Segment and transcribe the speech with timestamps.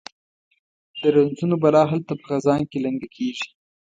[1.01, 3.47] د رنځونو بلا هلته په خزان کې لنګه کیږي